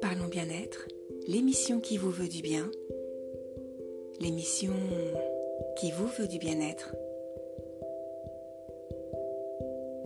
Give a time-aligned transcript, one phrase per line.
[0.00, 0.88] Parlons bien-être,
[1.28, 2.68] l'émission qui vous veut du bien,
[4.20, 4.72] l'émission
[5.78, 6.94] qui vous veut du bien-être.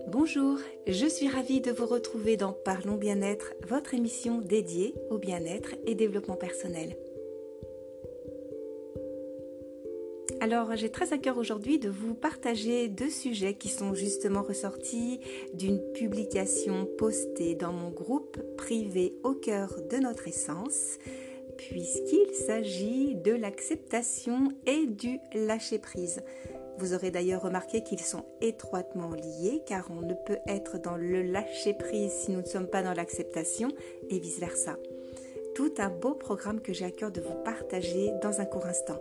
[0.09, 5.71] Bonjour, je suis ravie de vous retrouver dans Parlons bien-être, votre émission dédiée au bien-être
[5.87, 6.97] et développement personnel.
[10.45, 15.19] Alors j'ai très à cœur aujourd'hui de vous partager deux sujets qui sont justement ressortis
[15.55, 20.99] d'une publication postée dans mon groupe privé au cœur de notre essence,
[21.57, 26.21] puisqu'il s'agit de l'acceptation et du lâcher-prise.
[26.77, 31.23] Vous aurez d'ailleurs remarqué qu'ils sont étroitement liés car on ne peut être dans le
[31.23, 33.69] lâcher-prise si nous ne sommes pas dans l'acceptation
[34.11, 34.77] et vice-versa.
[35.55, 39.01] Tout un beau programme que j'ai à cœur de vous partager dans un court instant.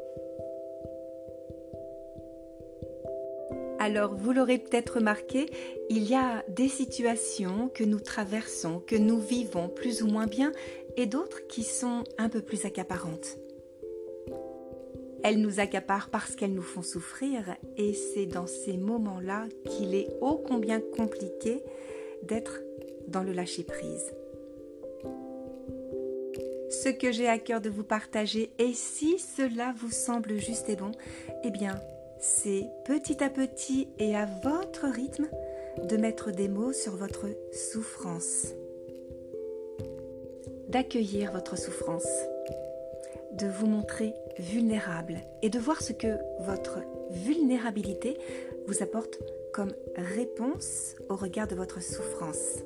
[3.83, 5.47] Alors, vous l'aurez peut-être remarqué,
[5.89, 10.53] il y a des situations que nous traversons, que nous vivons plus ou moins bien,
[10.95, 13.38] et d'autres qui sont un peu plus accaparantes.
[15.21, 20.08] Elles nous accaparent parce qu'elles nous font souffrir, et c'est dans ces moments-là qu'il est
[20.21, 21.61] ô combien compliqué
[22.21, 22.61] d'être
[23.09, 24.13] dans le lâcher-prise.
[26.69, 30.77] Ce que j'ai à cœur de vous partager, et si cela vous semble juste et
[30.77, 30.91] bon,
[31.43, 31.81] eh bien,
[32.23, 35.27] c'est petit à petit et à votre rythme
[35.83, 38.47] de mettre des mots sur votre souffrance,
[40.69, 42.07] d'accueillir votre souffrance,
[43.33, 46.80] de vous montrer vulnérable et de voir ce que votre
[47.11, 48.17] vulnérabilité
[48.67, 49.19] vous apporte
[49.52, 52.59] comme réponse au regard de votre souffrance.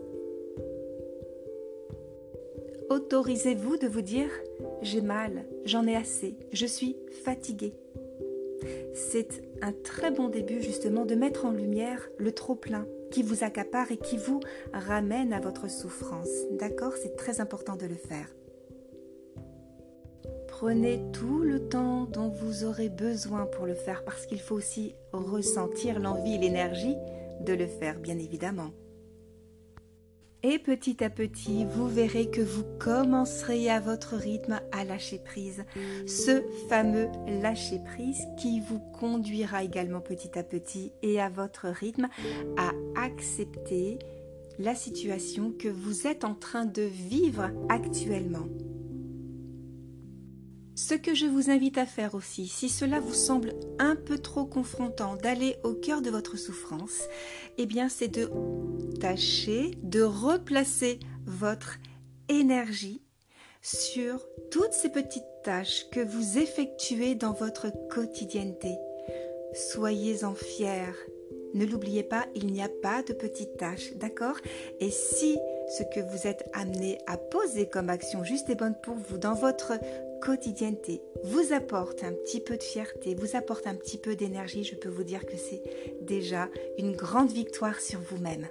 [2.92, 4.30] Autorisez-vous de vous dire⁇
[4.83, 7.73] J'ai mal, j'en ai assez, je suis fatigué⁇
[8.94, 13.91] c'est un très bon début justement de mettre en lumière le trop-plein qui vous accapare
[13.91, 14.39] et qui vous
[14.73, 16.30] ramène à votre souffrance.
[16.52, 16.94] D'accord?
[17.02, 18.27] C'est très important de le faire.
[20.48, 24.95] Prenez tout le temps dont vous aurez besoin pour le faire parce qu'il faut aussi
[25.14, 26.95] ressentir l'envie et l'énergie
[27.42, 28.71] de le faire, bien évidemment.
[30.43, 35.65] Et petit à petit, vous verrez que vous commencerez à votre rythme à lâcher prise.
[36.05, 37.08] Ce fameux
[37.42, 42.08] lâcher prise qui vous conduira également petit à petit et à votre rythme
[42.55, 43.97] à accepter
[44.59, 48.47] la situation que vous êtes en train de vivre actuellement.
[50.76, 54.45] Ce que je vous invite à faire aussi, si cela vous semble un peu trop
[54.45, 57.02] confrontant d'aller au cœur de votre souffrance,
[57.58, 58.30] eh bien c'est de
[58.99, 61.77] tâcher de replacer votre
[62.30, 63.02] énergie
[63.61, 68.77] sur toutes ces petites tâches que vous effectuez dans votre quotidienneté.
[69.53, 70.93] Soyez-en fiers.
[71.53, 74.37] Ne l'oubliez pas, il n'y a pas de petites tâches, d'accord?
[74.80, 75.37] Et si
[75.77, 79.33] ce que vous êtes amené à poser comme action juste et bonne pour vous dans
[79.33, 79.73] votre
[80.21, 84.75] quotidienneté vous apporte un petit peu de fierté, vous apporte un petit peu d'énergie, je
[84.75, 85.64] peux vous dire que c'est
[86.02, 88.47] déjà une grande victoire sur vous-même.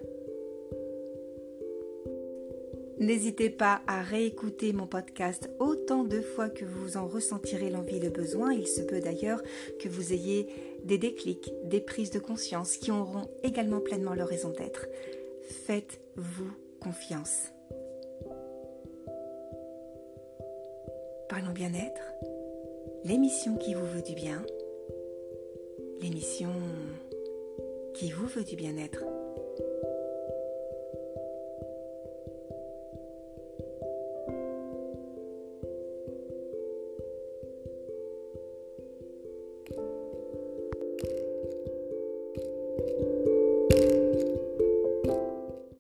[2.99, 8.01] N'hésitez pas à réécouter mon podcast autant de fois que vous en ressentirez l'envie et
[8.01, 8.55] le besoin.
[8.55, 9.43] Il se peut d'ailleurs
[9.79, 10.49] que vous ayez
[10.83, 14.87] des déclics, des prises de conscience qui auront également pleinement leur raison d'être.
[15.67, 17.53] Faites-vous confiance.
[21.29, 22.01] Parlons bien-être,
[23.05, 24.43] l'émission qui vous veut du bien,
[26.01, 26.51] l'émission
[27.93, 29.05] qui vous veut du bien-être.